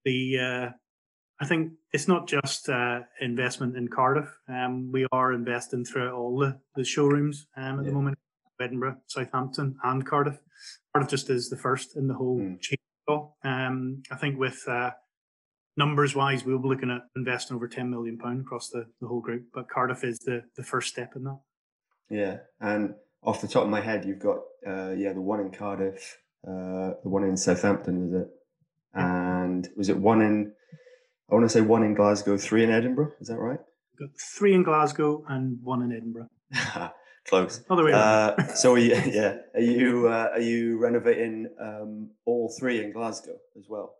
the 0.04 0.38
uh, 0.38 0.68
I 1.40 1.46
think 1.46 1.72
it's 1.92 2.08
not 2.08 2.28
just 2.28 2.68
uh, 2.68 3.00
investment 3.20 3.76
in 3.76 3.88
Cardiff. 3.88 4.30
Um, 4.48 4.90
we 4.92 5.06
are 5.12 5.32
investing 5.32 5.84
throughout 5.84 6.14
all 6.14 6.38
the, 6.38 6.58
the 6.76 6.84
showrooms 6.84 7.46
um, 7.56 7.80
at 7.80 7.84
yeah. 7.84 7.90
the 7.90 7.94
moment. 7.94 8.18
Edinburgh, 8.58 8.96
Southampton, 9.06 9.76
and 9.84 10.06
Cardiff. 10.06 10.38
Cardiff 10.96 11.10
just 11.10 11.28
is 11.28 11.50
the 11.50 11.58
first 11.58 11.94
in 11.94 12.08
the 12.08 12.14
whole 12.14 12.38
mm. 12.38 12.58
chain. 12.58 12.78
Um, 13.44 14.02
I 14.10 14.16
think 14.16 14.38
with 14.38 14.66
uh, 14.66 14.92
numbers 15.76 16.14
wise, 16.14 16.42
we'll 16.42 16.58
be 16.58 16.68
looking 16.68 16.90
at 16.90 17.02
investing 17.14 17.54
over 17.54 17.68
ten 17.68 17.90
million 17.90 18.16
pound 18.16 18.40
across 18.40 18.70
the, 18.70 18.86
the 19.02 19.06
whole 19.06 19.20
group. 19.20 19.44
But 19.52 19.68
Cardiff 19.68 20.04
is 20.04 20.18
the 20.20 20.42
the 20.56 20.62
first 20.62 20.88
step 20.88 21.12
in 21.14 21.24
that. 21.24 21.38
Yeah, 22.08 22.38
and 22.60 22.94
off 23.22 23.42
the 23.42 23.46
top 23.46 23.64
of 23.64 23.68
my 23.68 23.82
head, 23.82 24.06
you've 24.06 24.20
got 24.20 24.38
uh, 24.66 24.92
yeah 24.96 25.12
the 25.12 25.20
one 25.20 25.40
in 25.40 25.50
Cardiff, 25.50 26.16
uh, 26.48 26.96
the 27.02 27.10
one 27.10 27.24
in 27.24 27.36
Southampton, 27.36 28.08
is 28.08 28.14
it? 28.14 28.28
And 28.94 29.68
was 29.76 29.90
it 29.90 29.98
one 29.98 30.22
in? 30.22 30.52
I 31.30 31.34
want 31.34 31.44
to 31.44 31.50
say 31.50 31.60
one 31.60 31.82
in 31.82 31.92
Glasgow, 31.92 32.38
three 32.38 32.64
in 32.64 32.70
Edinburgh. 32.70 33.12
Is 33.20 33.28
that 33.28 33.38
right? 33.38 33.60
Got 33.98 34.08
three 34.18 34.54
in 34.54 34.62
Glasgow 34.62 35.24
and 35.28 35.58
one 35.62 35.82
in 35.82 35.92
Edinburgh. 35.92 36.30
Close. 37.28 37.62
Other 37.68 37.84
way. 37.84 37.92
Uh, 37.92 38.36
so, 38.54 38.74
are 38.74 38.78
you, 38.78 38.94
yeah, 39.06 39.38
are 39.54 39.60
you 39.60 40.08
uh, 40.08 40.30
are 40.32 40.40
you 40.40 40.78
renovating 40.78 41.48
um, 41.60 42.10
all 42.24 42.54
three 42.58 42.82
in 42.82 42.92
Glasgow 42.92 43.36
as 43.58 43.64
well? 43.68 43.94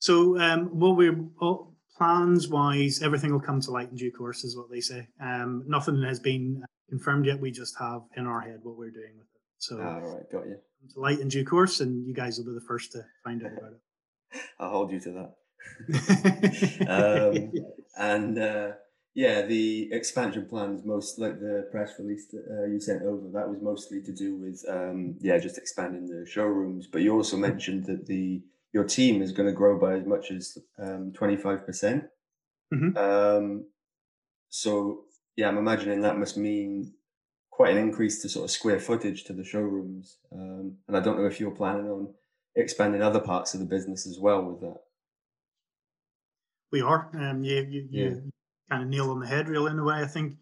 So, 0.00 0.38
um, 0.38 0.66
what 0.78 0.96
we're 0.96 1.16
plans 1.96 2.48
wise, 2.48 3.02
everything 3.02 3.32
will 3.32 3.40
come 3.40 3.60
to 3.60 3.70
light 3.70 3.90
in 3.90 3.96
due 3.96 4.12
course, 4.12 4.44
is 4.44 4.56
what 4.56 4.70
they 4.70 4.80
say. 4.80 5.06
Um, 5.20 5.64
nothing 5.66 6.02
has 6.02 6.20
been 6.20 6.62
confirmed 6.88 7.26
yet. 7.26 7.40
We 7.40 7.50
just 7.50 7.74
have 7.78 8.02
in 8.16 8.26
our 8.26 8.40
head 8.40 8.58
what 8.62 8.76
we're 8.76 8.90
doing 8.90 9.16
with 9.16 9.26
it. 9.26 9.42
So, 9.58 9.80
all 9.80 10.00
right, 10.00 10.30
got 10.30 10.46
you. 10.46 10.58
To 10.94 11.00
light 11.00 11.20
in 11.20 11.28
due 11.28 11.44
course, 11.44 11.80
and 11.80 12.06
you 12.06 12.14
guys 12.14 12.38
will 12.38 12.46
be 12.46 12.54
the 12.54 12.66
first 12.66 12.92
to 12.92 13.02
find 13.24 13.44
out 13.44 13.52
about 13.52 13.72
it. 13.72 14.42
I'll 14.58 14.70
hold 14.70 14.90
you 14.90 15.00
to 15.00 15.12
that. 15.12 15.32
um, 16.88 17.52
and. 17.96 18.38
Uh, 18.38 18.72
yeah, 19.16 19.40
the 19.40 19.88
expansion 19.92 20.44
plans, 20.44 20.84
most 20.84 21.18
like 21.18 21.40
the 21.40 21.66
press 21.70 21.94
release 21.98 22.26
that 22.26 22.44
uh, 22.50 22.66
you 22.66 22.78
sent 22.78 23.02
over, 23.02 23.30
that 23.32 23.48
was 23.48 23.62
mostly 23.62 24.02
to 24.02 24.12
do 24.12 24.36
with 24.36 24.62
um, 24.68 25.16
yeah, 25.20 25.38
just 25.38 25.56
expanding 25.56 26.06
the 26.06 26.26
showrooms. 26.26 26.86
But 26.86 27.00
you 27.00 27.14
also 27.14 27.38
mentioned 27.38 27.86
that 27.86 28.04
the 28.04 28.42
your 28.74 28.84
team 28.84 29.22
is 29.22 29.32
going 29.32 29.48
to 29.48 29.54
grow 29.54 29.78
by 29.78 29.94
as 29.94 30.04
much 30.04 30.30
as 30.30 30.58
um, 30.78 31.12
twenty 31.14 31.36
five 31.38 31.64
percent. 31.64 32.04
Mm-hmm. 32.74 32.98
Um, 32.98 33.64
so 34.50 35.04
yeah, 35.34 35.48
I'm 35.48 35.56
imagining 35.56 36.02
that 36.02 36.18
must 36.18 36.36
mean 36.36 36.92
quite 37.50 37.72
an 37.72 37.78
increase 37.78 38.20
to 38.20 38.28
sort 38.28 38.44
of 38.44 38.50
square 38.50 38.78
footage 38.78 39.24
to 39.24 39.32
the 39.32 39.44
showrooms. 39.44 40.18
Um, 40.30 40.76
and 40.88 40.94
I 40.94 41.00
don't 41.00 41.18
know 41.18 41.24
if 41.24 41.40
you're 41.40 41.52
planning 41.52 41.88
on 41.88 42.12
expanding 42.54 43.00
other 43.00 43.20
parts 43.20 43.54
of 43.54 43.60
the 43.60 43.66
business 43.66 44.06
as 44.06 44.18
well 44.18 44.42
with 44.42 44.60
that. 44.60 44.80
We 46.70 46.82
are. 46.82 47.08
Um, 47.14 47.42
you, 47.42 47.66
you, 47.70 47.88
yeah. 47.90 48.04
you 48.08 48.32
kind 48.70 48.82
of 48.82 48.88
nail 48.88 49.10
on 49.10 49.20
the 49.20 49.26
head, 49.26 49.48
really, 49.48 49.70
in 49.70 49.78
a 49.78 49.84
way. 49.84 49.96
I 49.96 50.06
think 50.06 50.36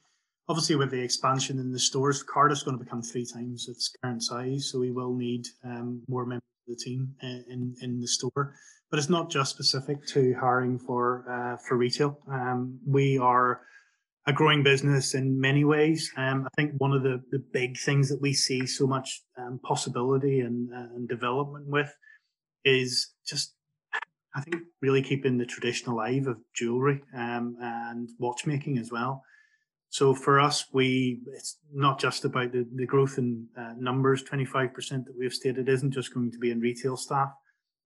obviously 0.49 0.77
with 0.77 0.91
the 0.91 1.01
expansion 1.03 1.59
in 1.59 1.73
the 1.73 1.79
stores, 1.79 2.23
Cardiff's 2.23 2.63
going 2.63 2.79
to 2.79 2.85
become 2.85 3.03
three 3.03 3.27
times 3.27 3.69
its 3.69 3.93
current 4.03 4.23
size, 4.23 4.71
so 4.71 4.79
we 4.79 4.91
will 4.91 5.15
need 5.15 5.47
um, 5.65 6.03
more 6.09 6.27
members 6.27 6.43
of 6.69 6.77
the 6.77 6.85
team 6.85 7.15
uh, 7.23 7.43
in 7.49 7.75
in 7.83 8.01
the 8.01 8.09
store. 8.09 8.55
But 8.91 8.99
it's 8.99 9.11
not 9.11 9.31
just 9.31 9.51
specific 9.51 10.07
to 10.09 10.35
hiring 10.35 10.79
for 10.79 11.25
uh, 11.29 11.57
for 11.67 11.77
retail. 11.77 12.19
Um, 12.31 12.79
we 12.87 13.19
are 13.19 13.63
a 14.27 14.33
growing 14.33 14.63
business 14.63 15.15
in 15.15 15.39
many 15.39 15.65
ways. 15.65 16.11
Um, 16.17 16.47
I 16.47 16.51
think 16.57 16.73
one 16.79 16.93
of 16.93 17.03
the, 17.03 17.23
the 17.31 17.43
big 17.53 17.77
things 17.79 18.09
that 18.09 18.21
we 18.21 18.33
see 18.33 18.67
so 18.67 18.87
much 18.87 19.23
um, 19.37 19.61
possibility 19.63 20.41
and, 20.41 20.73
uh, 20.73 20.95
and 20.95 21.09
development 21.09 21.67
with 21.67 21.95
is 22.65 23.13
just 23.27 23.55
I 24.35 24.41
think 24.41 24.57
really 24.83 25.03
keeping 25.03 25.39
the 25.39 25.47
tradition 25.47 25.91
alive 25.91 26.27
of 26.27 26.39
jewelry 26.55 27.01
um, 27.17 27.57
and 27.61 28.11
watchmaking 28.19 28.79
as 28.79 28.91
well. 28.91 29.23
So 29.91 30.13
for 30.13 30.41
us, 30.41 30.67
we 30.73 31.21
it's 31.29 31.59
not 31.73 32.01
just 32.01 32.25
about 32.25 32.51
the, 32.51 32.67
the 32.75 32.87
growth 32.87 33.17
in 33.19 33.47
uh, 33.57 33.75
numbers. 33.79 34.25
Twenty 34.25 34.45
five 34.45 34.75
percent 34.75 35.07
that 35.07 35.17
we 35.17 35.25
have 35.25 35.35
stated 35.35 35.69
isn't 35.69 35.93
just 35.93 36.13
going 36.13 36.33
to 36.33 36.39
be 36.39 36.51
in 36.51 36.59
retail 36.59 36.97
staff. 36.97 37.31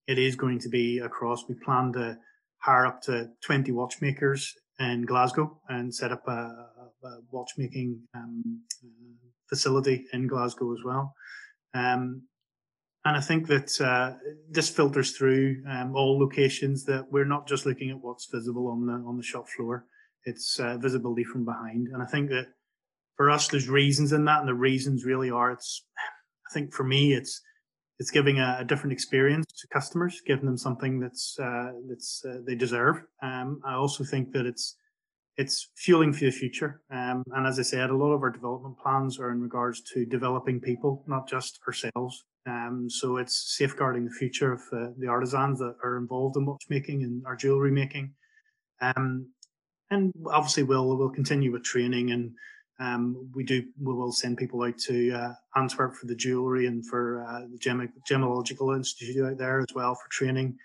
It 0.06 0.18
is 0.18 0.36
going 0.36 0.58
to 0.60 0.70
be 0.70 1.00
across. 1.00 1.46
We 1.46 1.54
plan 1.56 1.92
to 1.92 2.16
hire 2.58 2.86
up 2.86 3.02
to 3.02 3.28
twenty 3.44 3.72
watchmakers 3.72 4.54
in 4.80 5.04
Glasgow 5.04 5.60
and 5.68 5.94
set 5.94 6.12
up 6.12 6.26
a, 6.28 6.66
a 7.04 7.18
watchmaking 7.30 8.00
um, 8.14 8.62
facility 9.48 10.06
in 10.14 10.26
Glasgow 10.26 10.72
as 10.72 10.82
well. 10.84 11.12
Um, 11.74 12.22
and 13.08 13.16
I 13.16 13.20
think 13.20 13.46
that 13.46 13.80
uh, 13.80 14.12
this 14.50 14.68
filters 14.68 15.12
through 15.12 15.62
um, 15.66 15.96
all 15.96 16.18
locations. 16.18 16.84
That 16.84 17.10
we're 17.10 17.24
not 17.24 17.48
just 17.48 17.64
looking 17.64 17.90
at 17.90 17.98
what's 17.98 18.28
visible 18.30 18.68
on 18.68 18.84
the 18.84 18.92
on 18.92 19.16
the 19.16 19.22
shop 19.22 19.48
floor; 19.48 19.86
it's 20.24 20.60
uh, 20.60 20.76
visibility 20.76 21.24
from 21.24 21.46
behind. 21.46 21.88
And 21.88 22.02
I 22.02 22.06
think 22.06 22.28
that 22.28 22.48
for 23.16 23.30
us, 23.30 23.48
there's 23.48 23.68
reasons 23.68 24.12
in 24.12 24.26
that, 24.26 24.40
and 24.40 24.48
the 24.48 24.54
reasons 24.54 25.06
really 25.06 25.30
are. 25.30 25.50
It's 25.52 25.86
I 26.50 26.52
think 26.52 26.74
for 26.74 26.84
me, 26.84 27.14
it's 27.14 27.40
it's 27.98 28.10
giving 28.10 28.40
a, 28.40 28.58
a 28.60 28.64
different 28.64 28.92
experience 28.92 29.46
to 29.58 29.68
customers, 29.68 30.20
giving 30.26 30.44
them 30.44 30.58
something 30.58 31.00
that's 31.00 31.38
uh, 31.38 31.72
that's 31.88 32.22
uh, 32.28 32.40
they 32.46 32.56
deserve. 32.56 33.02
Um, 33.22 33.62
I 33.66 33.72
also 33.72 34.04
think 34.04 34.32
that 34.32 34.44
it's 34.44 34.76
it's 35.38 35.70
fueling 35.76 36.12
for 36.12 36.26
the 36.26 36.30
future. 36.30 36.82
Um, 36.90 37.22
and 37.32 37.46
as 37.46 37.58
I 37.58 37.62
said, 37.62 37.88
a 37.88 37.96
lot 37.96 38.12
of 38.12 38.22
our 38.22 38.30
development 38.30 38.76
plans 38.78 39.18
are 39.18 39.30
in 39.30 39.40
regards 39.40 39.80
to 39.94 40.04
developing 40.04 40.60
people, 40.60 41.04
not 41.06 41.26
just 41.26 41.60
ourselves. 41.66 42.24
Um, 42.48 42.88
so 42.88 43.18
it's 43.18 43.56
safeguarding 43.56 44.04
the 44.04 44.10
future 44.10 44.52
of 44.52 44.62
uh, 44.72 44.90
the 44.98 45.08
artisans 45.08 45.58
that 45.58 45.76
are 45.84 45.98
involved 45.98 46.36
in 46.36 46.46
watchmaking 46.46 47.02
and 47.02 47.24
our 47.26 47.36
jewelry 47.36 47.70
making. 47.70 48.12
Um, 48.80 49.28
and 49.90 50.12
obviously, 50.26 50.62
we'll 50.62 50.96
we'll 50.96 51.10
continue 51.10 51.52
with 51.52 51.64
training, 51.64 52.10
and 52.10 52.32
um, 52.78 53.30
we 53.34 53.44
do 53.44 53.62
we 53.82 53.92
will 53.92 54.12
send 54.12 54.38
people 54.38 54.62
out 54.62 54.78
to 54.78 55.12
uh, 55.12 55.32
Antwerp 55.56 55.94
for 55.94 56.06
the 56.06 56.14
jewelry 56.14 56.66
and 56.66 56.86
for 56.86 57.24
uh, 57.28 57.40
the 57.50 57.58
Gem- 57.58 57.92
Gemological 58.08 58.76
Institute 58.76 59.24
out 59.24 59.38
there 59.38 59.60
as 59.60 59.74
well 59.74 59.94
for 59.94 60.08
training 60.10 60.58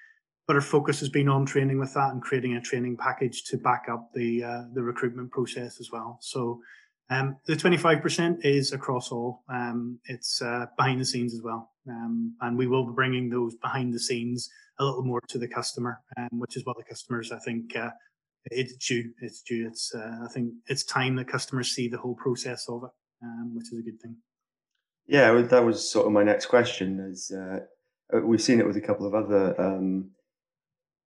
but 0.47 0.55
our 0.55 0.61
focus 0.61 0.99
has 0.99 1.09
been 1.09 1.29
on 1.29 1.45
training 1.45 1.79
with 1.79 1.93
that 1.93 2.11
and 2.11 2.21
creating 2.21 2.55
a 2.55 2.61
training 2.61 2.97
package 2.97 3.43
to 3.45 3.57
back 3.57 3.85
up 3.89 4.11
the 4.13 4.43
uh, 4.43 4.63
the 4.73 4.81
recruitment 4.81 5.31
process 5.31 5.79
as 5.79 5.89
well. 5.91 6.17
So 6.21 6.61
um, 7.09 7.37
the 7.45 7.53
25% 7.53 8.43
is 8.43 8.73
across 8.73 9.11
all. 9.11 9.43
Um, 9.49 9.99
it's 10.05 10.41
uh, 10.41 10.65
behind 10.77 10.99
the 10.99 11.05
scenes 11.05 11.33
as 11.33 11.41
well, 11.41 11.71
um, 11.89 12.35
and 12.41 12.57
we 12.57 12.67
will 12.67 12.85
be 12.85 12.93
bringing 12.93 13.29
those 13.29 13.55
behind 13.55 13.93
the 13.93 13.99
scenes 13.99 14.49
a 14.79 14.83
little 14.83 15.03
more 15.03 15.21
to 15.29 15.37
the 15.37 15.47
customer, 15.47 15.99
um, 16.17 16.39
which 16.39 16.57
is 16.57 16.65
what 16.65 16.77
the 16.77 16.83
customers 16.83 17.31
I 17.31 17.39
think 17.39 17.75
uh, 17.75 17.89
it's 18.45 18.75
due. 18.75 19.11
It's 19.21 19.41
due. 19.41 19.67
It's 19.67 19.93
uh, 19.93 20.19
I 20.23 20.27
think 20.33 20.53
it's 20.67 20.83
time 20.83 21.15
that 21.17 21.27
customers 21.27 21.71
see 21.71 21.87
the 21.87 21.97
whole 21.97 22.15
process 22.15 22.65
of 22.67 22.83
it, 22.83 22.91
um, 23.23 23.55
which 23.55 23.71
is 23.71 23.79
a 23.79 23.83
good 23.83 24.01
thing. 24.01 24.17
Yeah, 25.07 25.41
that 25.41 25.65
was 25.65 25.89
sort 25.89 26.07
of 26.07 26.13
my 26.13 26.23
next 26.23 26.47
question. 26.47 26.99
Is 26.99 27.31
uh, 27.31 27.59
uh, 28.13 28.21
we've 28.21 28.41
seen 28.41 28.59
it 28.59 28.67
with 28.67 28.77
a 28.77 28.81
couple 28.81 29.05
of 29.05 29.13
other 29.13 29.59
um, 29.59 30.11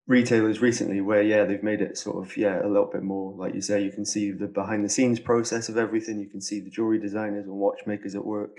retailers 0.06 0.60
recently 0.60 1.00
where 1.00 1.22
yeah 1.22 1.44
they've 1.44 1.62
made 1.62 1.80
it 1.80 1.98
sort 1.98 2.24
of 2.24 2.36
yeah 2.36 2.64
a 2.64 2.68
little 2.68 2.88
bit 2.90 3.02
more 3.02 3.34
like 3.36 3.54
you 3.54 3.60
say 3.60 3.82
you 3.82 3.90
can 3.90 4.04
see 4.04 4.30
the 4.30 4.46
behind 4.46 4.84
the 4.84 4.88
scenes 4.88 5.18
process 5.18 5.68
of 5.68 5.76
everything 5.76 6.20
you 6.20 6.28
can 6.28 6.40
see 6.40 6.60
the 6.60 6.70
jewelry 6.70 7.00
designers 7.00 7.46
and 7.46 7.54
watchmakers 7.56 8.14
at 8.14 8.24
work 8.24 8.56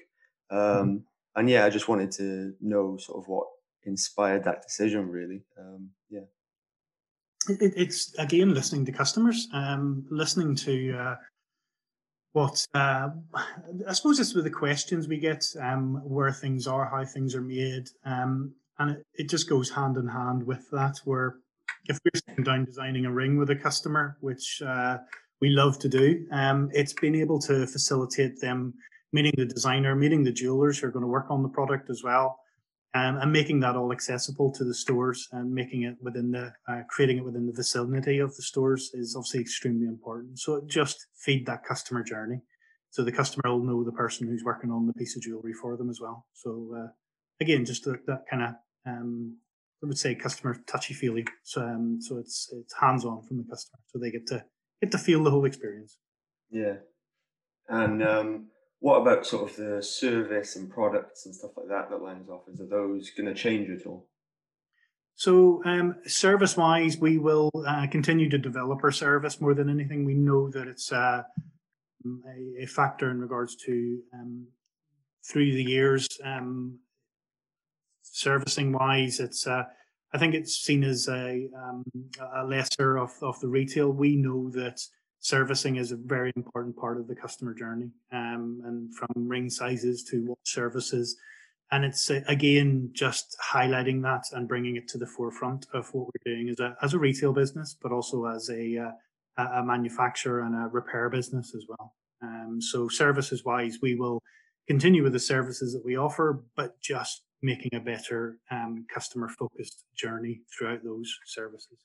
um, 0.51 0.59
mm-hmm. 0.59 0.97
And 1.37 1.49
yeah 1.49 1.65
i 1.65 1.69
just 1.69 1.87
wanted 1.87 2.11
to 2.11 2.53
know 2.61 2.97
sort 2.97 3.17
of 3.17 3.27
what 3.27 3.47
inspired 3.83 4.43
that 4.43 4.61
decision 4.63 5.07
really. 5.07 5.43
Um, 5.57 5.89
yeah. 6.09 6.27
It, 7.47 7.73
it's 7.77 8.13
again 8.19 8.53
listening 8.53 8.85
to 8.85 8.91
customers 8.91 9.47
um, 9.53 10.05
listening 10.09 10.55
to 10.55 10.97
uh, 10.97 11.15
what 12.33 12.65
uh, 12.73 13.09
i 13.87 13.93
suppose 13.93 14.19
it's 14.19 14.33
with 14.33 14.43
the 14.43 14.49
questions 14.49 15.07
we 15.07 15.17
get 15.17 15.45
um, 15.61 16.01
where 16.03 16.33
things 16.33 16.67
are 16.67 16.89
how 16.89 17.05
things 17.05 17.33
are 17.33 17.41
made 17.41 17.87
um, 18.03 18.53
and 18.79 18.91
it, 18.91 19.05
it 19.15 19.29
just 19.29 19.49
goes 19.49 19.69
hand 19.69 19.97
in 19.97 20.07
hand 20.07 20.43
with 20.45 20.69
that, 20.71 20.99
where 21.05 21.37
if 21.85 21.97
we're 22.03 22.19
sitting 22.27 22.43
down 22.43 22.65
designing 22.65 23.05
a 23.05 23.11
ring 23.11 23.37
with 23.37 23.49
a 23.49 23.55
customer, 23.55 24.17
which 24.21 24.61
uh, 24.65 24.97
we 25.41 25.49
love 25.49 25.79
to 25.79 25.89
do, 25.89 26.25
um, 26.31 26.69
it's 26.73 26.93
been 26.93 27.15
able 27.15 27.39
to 27.39 27.65
facilitate 27.67 28.39
them 28.39 28.73
meeting 29.13 29.33
the 29.37 29.45
designer, 29.45 29.95
meeting 29.95 30.23
the 30.23 30.31
jewelers 30.31 30.79
who 30.79 30.87
are 30.87 30.91
going 30.91 31.03
to 31.03 31.07
work 31.07 31.27
on 31.29 31.43
the 31.43 31.49
product 31.49 31.89
as 31.89 32.03
well, 32.03 32.39
um, 32.93 33.17
and 33.17 33.31
making 33.31 33.59
that 33.61 33.75
all 33.75 33.91
accessible 33.91 34.51
to 34.51 34.63
the 34.63 34.73
stores 34.73 35.27
and 35.31 35.51
making 35.53 35.83
it 35.83 35.95
within 36.01 36.31
the, 36.31 36.51
uh, 36.67 36.81
creating 36.89 37.17
it 37.17 37.25
within 37.25 37.45
the 37.45 37.53
vicinity 37.53 38.19
of 38.19 38.35
the 38.35 38.41
stores 38.41 38.91
is 38.93 39.15
obviously 39.15 39.41
extremely 39.41 39.87
important. 39.87 40.39
So 40.39 40.61
just 40.67 41.07
feed 41.15 41.45
that 41.45 41.63
customer 41.63 42.03
journey. 42.03 42.41
So 42.89 43.03
the 43.03 43.11
customer 43.11 43.51
will 43.51 43.63
know 43.63 43.83
the 43.83 43.91
person 43.91 44.27
who's 44.27 44.43
working 44.43 44.71
on 44.71 44.87
the 44.87 44.93
piece 44.93 45.15
of 45.15 45.21
jewelry 45.21 45.53
for 45.53 45.77
them 45.77 45.89
as 45.89 45.99
well. 46.01 46.25
So 46.33 46.73
uh, 46.75 46.87
again, 47.39 47.65
just 47.65 47.83
that, 47.85 48.05
that 48.07 48.23
kind 48.29 48.43
of 48.43 48.55
um, 48.85 49.37
I 49.83 49.85
would 49.85 49.97
say 49.97 50.15
customer 50.15 50.57
touchy 50.65 50.93
feely. 50.93 51.25
So, 51.43 51.61
um, 51.61 51.99
so 52.01 52.17
it's 52.17 52.49
it's 52.51 52.73
hands 52.73 53.05
on 53.05 53.21
from 53.23 53.37
the 53.37 53.43
customer, 53.43 53.79
so 53.87 53.99
they 53.99 54.11
get 54.11 54.25
to 54.27 54.43
get 54.81 54.91
to 54.91 54.97
feel 54.97 55.23
the 55.23 55.29
whole 55.29 55.45
experience. 55.45 55.97
Yeah, 56.49 56.77
and 57.69 58.01
um, 58.01 58.47
what 58.79 59.01
about 59.01 59.25
sort 59.25 59.49
of 59.49 59.55
the 59.55 59.81
service 59.81 60.55
and 60.55 60.69
products 60.69 61.25
and 61.25 61.35
stuff 61.35 61.51
like 61.57 61.67
that 61.69 61.89
that 61.89 62.01
Laings 62.01 62.29
offers? 62.29 62.59
Are 62.61 62.67
those 62.67 63.09
going 63.11 63.27
to 63.27 63.33
change 63.33 63.69
at 63.69 63.87
all? 63.87 64.07
So, 65.15 65.63
um, 65.65 65.95
service 66.05 66.55
wise, 66.55 66.97
we 66.97 67.17
will 67.17 67.49
uh, 67.67 67.87
continue 67.87 68.29
to 68.29 68.37
develop 68.37 68.83
our 68.83 68.91
service 68.91 69.41
more 69.41 69.55
than 69.55 69.67
anything. 69.67 70.05
We 70.05 70.13
know 70.13 70.49
that 70.51 70.67
it's 70.67 70.91
uh, 70.91 71.23
a, 72.05 72.63
a, 72.63 72.65
factor 72.67 73.09
in 73.09 73.19
regards 73.19 73.55
to 73.65 73.99
um, 74.13 74.45
through 75.27 75.53
the 75.53 75.63
years. 75.63 76.07
Um, 76.23 76.77
servicing 78.03 78.73
wise, 78.73 79.19
it's 79.19 79.47
uh, 79.47 79.63
I 80.13 80.17
think 80.19 80.35
it's 80.35 80.55
seen 80.55 80.83
as 80.83 81.07
a, 81.07 81.49
um, 81.57 81.83
a 82.35 82.45
lesser 82.45 82.97
of, 82.97 83.11
of 83.21 83.39
the 83.39 83.47
retail. 83.47 83.91
We 83.91 84.15
know 84.15 84.49
that 84.51 84.79
servicing 85.19 85.77
is 85.77 85.91
a 85.91 85.97
very 85.97 86.31
important 86.35 86.75
part 86.75 86.97
of 86.97 87.07
the 87.07 87.15
customer 87.15 87.53
journey, 87.53 87.89
um, 88.11 88.61
and 88.65 88.93
from 88.95 89.27
ring 89.27 89.49
sizes 89.49 90.03
to 90.05 90.25
what 90.25 90.37
services. 90.43 91.17
And 91.71 91.83
it's 91.83 92.09
uh, 92.09 92.21
again 92.27 92.89
just 92.93 93.35
highlighting 93.43 94.01
that 94.03 94.23
and 94.31 94.47
bringing 94.47 94.77
it 94.77 94.87
to 94.89 94.97
the 94.97 95.07
forefront 95.07 95.67
of 95.73 95.93
what 95.93 96.07
we're 96.07 96.33
doing 96.33 96.49
as 96.49 96.59
a 96.59 96.75
as 96.81 96.93
a 96.93 96.99
retail 96.99 97.33
business, 97.33 97.75
but 97.81 97.91
also 97.91 98.25
as 98.25 98.49
a 98.49 98.77
uh, 98.77 98.91
a 99.37 99.63
manufacturer 99.63 100.41
and 100.41 100.55
a 100.55 100.67
repair 100.67 101.09
business 101.09 101.53
as 101.55 101.65
well. 101.67 101.93
Um, 102.23 102.59
so 102.59 102.87
services 102.87 103.45
wise, 103.45 103.77
we 103.81 103.95
will 103.95 104.21
continue 104.67 105.03
with 105.03 105.13
the 105.13 105.19
services 105.19 105.73
that 105.73 105.85
we 105.85 105.97
offer, 105.97 106.43
but 106.55 106.79
just 106.81 107.23
making 107.41 107.75
a 107.75 107.79
better 107.79 108.39
um, 108.49 108.85
customer 108.91 109.29
focused 109.29 109.85
journey 109.95 110.41
throughout 110.51 110.83
those 110.83 111.13
services. 111.25 111.77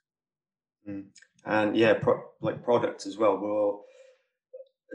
Mm. 0.89 1.05
And 1.45 1.77
yeah, 1.77 1.95
pro- 1.95 2.23
like 2.41 2.63
products 2.63 3.07
as 3.07 3.17
well. 3.17 3.39
Well, 3.39 3.85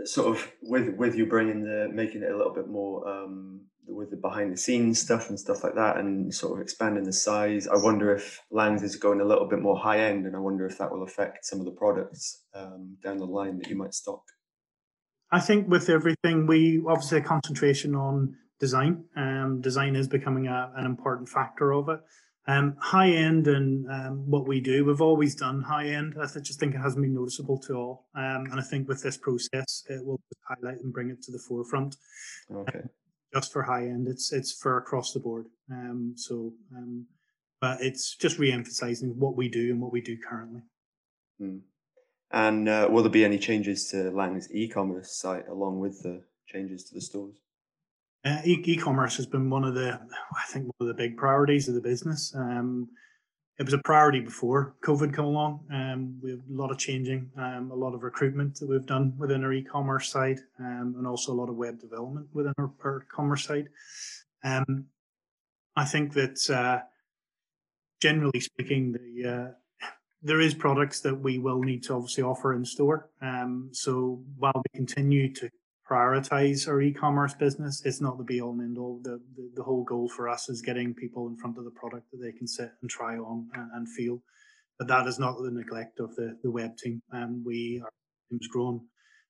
sort 0.06 0.36
of 0.36 0.52
with 0.64 0.96
with 0.96 1.16
you 1.16 1.26
bringing 1.26 1.64
the 1.64 1.90
making 1.92 2.24
it 2.24 2.32
a 2.32 2.38
little 2.38 2.54
bit 2.54 2.68
more 2.68 3.08
um, 3.08 3.62
with 3.88 4.12
the 4.12 4.18
behind 4.18 4.54
the 4.54 4.58
scenes 4.58 5.02
stuff 5.02 5.30
and 5.30 5.40
stuff 5.40 5.64
like 5.64 5.76
that, 5.76 5.98
and 5.98 6.34
sort 6.34 6.58
of 6.58 6.62
expanding 6.62 7.04
the 7.04 7.14
size. 7.14 7.68
I 7.68 7.76
wonder 7.76 8.16
if 8.16 8.42
Laings 8.52 8.84
is 8.84 8.96
going 8.96 9.22
a 9.22 9.26
little 9.26 9.48
bit 9.48 9.60
more 9.60 9.78
high 9.78 10.00
end, 10.00 10.26
and 10.26 10.36
I 10.36 10.40
wonder 10.40 10.66
if 10.66 10.78
that 10.78 10.92
will 10.92 11.04
affect 11.04 11.46
some 11.46 11.60
of 11.60 11.66
the 11.66 11.72
products 11.72 12.44
um, 12.54 12.98
down 13.04 13.18
the 13.18 13.26
line 13.26 13.58
that 13.60 13.70
you 13.70 13.76
might 13.76 13.94
stock. 13.94 14.24
I 15.32 15.42
think 15.42 15.68
with 15.68 15.90
everything, 15.90 16.48
we 16.48 16.82
obviously 16.88 17.18
a 17.18 17.22
concentration 17.22 17.96
on 17.96 18.36
design. 18.60 19.04
Um, 19.16 19.60
design 19.62 19.96
is 19.96 20.08
becoming 20.08 20.48
a, 20.48 20.72
an 20.76 20.86
important 20.86 21.28
factor 21.28 21.74
of 21.74 21.90
it. 21.90 22.00
Um, 22.50 22.78
high 22.80 23.10
end 23.10 23.48
and 23.48 23.86
um, 23.92 24.30
what 24.30 24.48
we 24.48 24.62
do, 24.62 24.86
we've 24.86 25.02
always 25.02 25.36
done 25.36 25.62
high 25.62 25.88
end. 25.88 26.16
I 26.18 26.26
just 26.40 26.60
think 26.60 26.76
it 26.76 26.78
hasn't 26.78 27.02
been 27.02 27.14
noticeable 27.14 27.60
to 27.60 27.74
all. 27.74 28.06
Um, 28.16 28.48
and 28.50 28.60
I 28.60 28.64
think 28.64 28.88
with 28.88 29.04
this 29.04 29.18
process, 29.18 29.84
it 29.90 30.06
will 30.06 30.22
highlight 30.48 30.82
and 30.82 30.94
bring 30.94 31.10
it 31.10 31.22
to 31.24 31.32
the 31.32 31.40
forefront. 31.40 31.98
Okay. 32.54 32.82
just 33.34 33.52
for 33.52 33.64
high 33.64 33.84
end, 33.84 34.08
it's 34.08 34.32
it's 34.32 34.54
for 34.54 34.78
across 34.78 35.12
the 35.12 35.20
board. 35.20 35.48
Um, 35.70 36.14
so, 36.16 36.54
um, 36.74 37.06
but 37.60 37.82
it's 37.82 38.16
just 38.16 38.40
re-emphasizing 38.40 39.10
what 39.20 39.36
we 39.36 39.50
do 39.50 39.72
and 39.72 39.82
what 39.82 39.92
we 39.92 40.00
do 40.00 40.18
currently. 40.18 40.62
Hmm. 41.40 41.58
And 42.32 42.70
uh, 42.70 42.88
will 42.90 43.04
there 43.04 43.12
be 43.12 43.26
any 43.26 43.40
changes 43.40 43.90
to 43.90 44.10
Laing's 44.12 44.52
e-commerce 44.54 45.12
site 45.12 45.48
along 45.48 45.80
with 45.80 46.02
the 46.04 46.24
changes 46.46 46.84
to 46.86 46.96
the 46.96 47.02
stores? 47.02 47.36
Uh, 48.26 48.42
e- 48.44 48.78
commerce 48.78 49.16
has 49.16 49.26
been 49.26 49.50
one 49.50 49.64
of 49.64 49.74
the, 49.76 50.00
I 50.36 50.52
think, 50.52 50.66
one 50.66 50.90
of 50.90 50.96
the 50.96 51.02
big 51.02 51.18
priorities 51.18 51.68
of 51.68 51.76
the 51.76 51.82
business. 51.82 52.34
Um, 52.36 52.90
it 53.60 53.64
was 53.64 53.74
a 53.74 53.80
priority 53.80 54.20
before 54.20 54.76
COVID 54.84 55.16
came 55.16 55.26
along. 55.26 55.66
Um, 55.72 56.20
we 56.22 56.32
have 56.32 56.40
a 56.40 56.54
lot 56.54 56.70
of 56.70 56.78
changing, 56.78 57.32
um, 57.38 57.72
a 57.72 57.76
lot 57.76 57.96
of 57.96 58.04
recruitment 58.04 58.56
that 58.56 58.70
we've 58.70 58.86
done 58.86 59.14
within 59.18 59.44
our 59.44 59.52
e-commerce 59.52 60.10
side, 60.10 60.40
um, 60.60 60.94
and 60.98 61.08
also 61.08 61.32
a 61.32 61.36
lot 61.36 61.50
of 61.50 61.56
web 61.56 61.80
development 61.80 62.28
within 62.34 62.54
our, 62.60 62.72
our 62.84 63.06
commerce 63.12 63.46
side. 63.46 63.70
Um, 64.44 64.86
I 65.76 65.86
think 65.86 66.14
that, 66.14 66.50
uh, 66.50 66.82
generally 68.00 68.40
speaking, 68.40 68.92
the 68.92 69.30
uh, 69.30 69.88
there 70.22 70.42
is 70.42 70.54
products 70.54 71.00
that 71.02 71.16
we 71.16 71.38
will 71.40 71.62
need 71.62 71.84
to 71.84 71.94
obviously 71.94 72.24
offer 72.24 72.54
in 72.54 72.66
store. 72.66 73.10
Um, 73.22 73.70
so 73.72 74.24
while 74.38 74.54
we 74.56 74.78
continue 74.78 75.34
to 75.36 75.50
prioritize 75.90 76.68
our 76.68 76.82
e-commerce 76.82 77.34
business, 77.34 77.82
it's 77.86 78.02
not 78.02 78.18
the 78.18 78.24
be 78.24 78.42
all 78.42 78.52
and 78.52 78.62
end 78.62 78.78
all. 78.78 79.00
The, 79.04 79.20
the, 79.36 79.50
the 79.56 79.64
whole 79.64 79.84
goal 79.84 80.10
for 80.10 80.28
us 80.28 80.50
is 80.50 80.62
getting 80.62 80.94
people 80.94 81.28
in 81.28 81.38
front 81.38 81.58
of 81.58 81.64
the 81.64 81.72
product 81.72 82.12
that 82.12 82.22
they 82.22 82.32
can 82.32 82.48
sit 82.48 82.72
and 82.82 82.90
try 82.90 83.18
on 83.18 83.48
and, 83.54 83.72
and 83.74 83.90
feel. 83.90 84.22
But 84.78 84.88
that 84.90 85.08
is 85.08 85.18
not 85.18 85.38
the 85.42 85.52
neglect 85.52 86.00
of 86.00 86.16
the 86.16 86.38
the 86.44 86.52
web 86.52 86.78
team. 86.78 87.02
Um, 87.12 87.44
we 87.46 87.82
our 87.84 87.90
team's 88.30 88.48
grown 88.48 88.82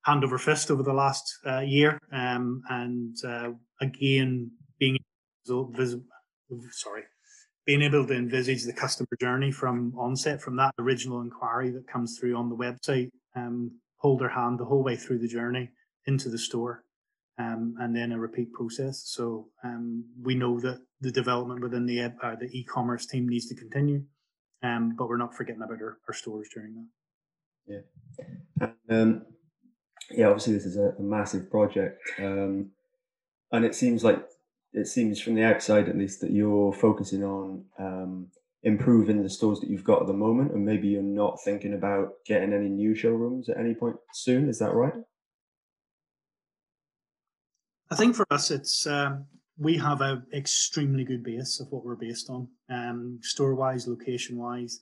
hand 0.04 0.24
over 0.24 0.38
fist 0.38 0.72
over 0.72 0.84
the 0.84 0.94
last 0.94 1.24
uh, 1.46 1.60
year, 1.60 2.00
um, 2.12 2.62
and 2.70 3.16
uh, 3.26 3.52
again 3.80 4.52
being 4.80 4.98
visible. 5.46 6.04
Sorry, 6.72 7.04
being 7.66 7.82
able 7.82 8.06
to 8.08 8.14
envisage 8.14 8.64
the 8.64 8.74
customer 8.74 9.08
journey 9.22 9.52
from 9.52 9.94
onset, 9.98 10.42
from 10.42 10.58
that 10.58 10.74
original 10.80 11.22
inquiry 11.22 11.72
that 11.72 11.88
comes 11.88 12.18
through 12.20 12.36
on 12.36 12.50
the 12.50 12.56
website, 12.56 13.10
um, 13.36 13.72
hold 13.98 14.20
their 14.20 14.30
hand 14.30 14.60
the 14.60 14.66
whole 14.66 14.84
way 14.84 14.98
through 14.98 15.20
the 15.20 15.28
journey 15.30 15.70
into 16.08 16.30
the 16.30 16.38
store, 16.38 16.84
um, 17.38 17.76
and 17.80 17.96
then 17.96 18.12
a 18.12 18.20
repeat 18.20 18.52
process. 18.54 19.04
So 19.06 19.50
um, 19.64 20.06
we 20.22 20.36
know 20.36 20.60
that 20.62 20.80
the 21.02 21.12
development 21.12 21.62
within 21.62 21.86
the 21.86 22.02
uh, 22.02 22.36
the 22.40 22.50
e-commerce 22.52 23.06
team 23.06 23.28
needs 23.30 23.48
to 23.48 23.56
continue, 23.56 24.04
um, 24.64 24.96
but 24.98 25.08
we're 25.08 25.18
not 25.18 25.36
forgetting 25.36 25.62
about 25.62 25.82
our, 25.82 25.98
our 26.08 26.14
stores 26.14 26.50
during 26.54 26.76
that. 26.76 27.84
Yeah, 28.60 28.70
um, 28.90 29.26
yeah. 30.10 30.28
Obviously, 30.28 30.54
this 30.54 30.66
is 30.66 30.78
a, 30.78 30.94
a 30.98 31.02
massive 31.02 31.52
project, 31.52 32.02
um, 32.20 32.72
and 33.52 33.66
it 33.66 33.76
seems 33.76 34.04
like 34.04 34.26
it 34.74 34.88
seems 34.88 35.22
from 35.22 35.36
the 35.36 35.44
outside 35.44 35.90
at 35.90 35.98
least 35.98 36.22
that 36.22 36.32
you're 36.32 36.74
focusing 36.74 37.24
on 37.24 37.66
um, 37.78 38.28
improving 38.64 39.22
the 39.22 39.30
stores 39.30 39.60
that 39.60 39.70
you've 39.70 39.84
got 39.84 40.02
at 40.02 40.08
the 40.08 40.14
moment, 40.14 40.54
and 40.54 40.66
maybe 40.66 40.88
you're 40.88 41.02
not 41.02 41.40
thinking 41.44 41.74
about 41.74 42.14
getting 42.26 42.54
any 42.54 42.70
new 42.70 42.96
showrooms 42.96 43.50
at 43.50 43.58
any 43.58 43.74
point 43.76 43.98
soon. 44.14 44.50
Is 44.50 44.60
that 44.60 44.74
right? 44.74 44.94
I 47.90 47.96
think 47.96 48.16
for 48.16 48.26
us, 48.32 48.52
it's 48.52 48.86
um, 48.86 49.26
we 49.58 49.78
have 49.78 50.02
an 50.02 50.24
extremely 50.34 51.04
good 51.04 51.24
base 51.24 51.60
of 51.60 51.68
what 51.72 51.86
we're 51.86 51.96
based 51.96 52.30
on, 52.30 52.48
um, 52.70 53.20
store 53.22 53.56
wise, 53.56 53.88
location 53.88 54.38
wise, 54.38 54.82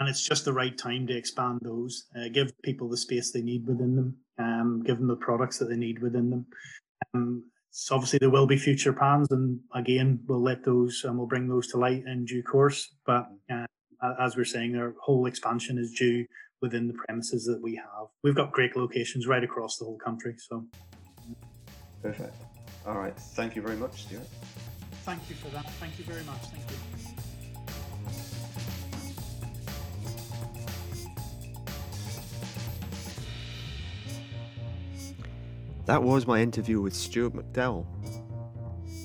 and 0.00 0.08
it's 0.08 0.26
just 0.26 0.44
the 0.44 0.52
right 0.52 0.76
time 0.76 1.06
to 1.06 1.16
expand 1.16 1.60
those, 1.62 2.06
uh, 2.16 2.28
give 2.32 2.50
people 2.62 2.88
the 2.88 2.96
space 2.96 3.30
they 3.30 3.42
need 3.42 3.66
within 3.66 3.94
them, 3.94 4.16
um, 4.38 4.82
give 4.84 4.98
them 4.98 5.08
the 5.08 5.16
products 5.16 5.58
that 5.58 5.66
they 5.66 5.76
need 5.76 6.00
within 6.00 6.30
them. 6.30 6.46
Um, 7.14 7.44
so 7.70 7.96
obviously 7.96 8.18
there 8.20 8.30
will 8.30 8.46
be 8.46 8.56
future 8.56 8.92
plans, 8.92 9.30
and 9.30 9.60
again, 9.74 10.20
we'll 10.26 10.42
let 10.42 10.64
those 10.64 11.04
and 11.04 11.18
we'll 11.18 11.26
bring 11.26 11.48
those 11.48 11.68
to 11.68 11.76
light 11.76 12.04
in 12.06 12.24
due 12.24 12.42
course. 12.42 12.94
But 13.04 13.28
uh, 13.50 13.66
as 14.18 14.36
we're 14.36 14.44
saying, 14.44 14.76
our 14.76 14.94
whole 15.00 15.26
expansion 15.26 15.76
is 15.78 15.92
due 15.92 16.24
within 16.62 16.88
the 16.88 16.94
premises 16.94 17.44
that 17.44 17.60
we 17.60 17.74
have. 17.76 18.06
We've 18.22 18.34
got 18.34 18.52
great 18.52 18.76
locations 18.76 19.26
right 19.26 19.44
across 19.44 19.76
the 19.76 19.84
whole 19.84 19.98
country. 19.98 20.36
So 20.38 20.64
perfect. 22.04 22.36
All 22.86 22.98
right. 22.98 23.16
Thank 23.16 23.56
you 23.56 23.62
very 23.62 23.76
much, 23.76 24.02
Stuart. 24.02 24.28
Thank 25.04 25.22
you 25.30 25.36
for 25.36 25.48
that. 25.48 25.68
Thank 25.80 25.98
you 25.98 26.04
very 26.04 26.22
much. 26.24 26.42
Thank 26.52 26.70
you. 26.70 26.76
That 35.86 36.02
was 36.02 36.26
my 36.26 36.40
interview 36.42 36.80
with 36.82 36.94
Stuart 36.94 37.34
McDowell. 37.34 37.86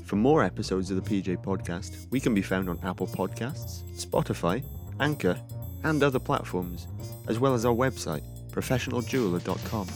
For 0.05 0.17
more 0.17 0.43
episodes 0.43 0.91
of 0.91 1.01
the 1.01 1.09
PJ 1.09 1.43
Podcast, 1.43 2.09
we 2.09 2.19
can 2.19 2.33
be 2.33 2.41
found 2.41 2.69
on 2.69 2.79
Apple 2.83 3.07
Podcasts, 3.07 3.83
Spotify, 3.93 4.63
Anchor, 4.99 5.39
and 5.83 6.03
other 6.03 6.19
platforms, 6.19 6.87
as 7.27 7.39
well 7.39 7.53
as 7.53 7.65
our 7.65 7.75
website, 7.75 8.23
professionaljeweler.com. 8.51 9.87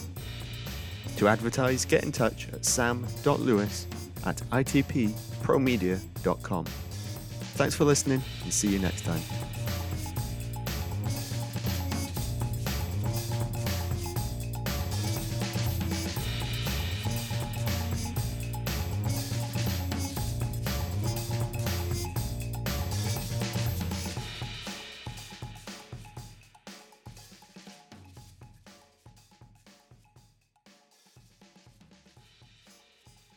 To 1.23 1.29
advertise, 1.29 1.85
get 1.85 2.03
in 2.03 2.11
touch 2.11 2.49
at 2.51 2.65
sam.lewis 2.65 3.87
at 4.25 4.35
itppromedia.com. 4.51 6.65
Thanks 6.65 7.75
for 7.75 7.85
listening 7.85 8.21
and 8.43 8.53
see 8.53 8.67
you 8.67 8.79
next 8.79 9.05
time. 9.05 9.21